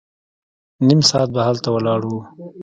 [0.87, 2.21] نيم ساعت به هلته ولاړ وو.